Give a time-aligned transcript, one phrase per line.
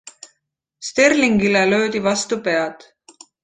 [0.87, 2.77] Sterlingile löödi vastu pead.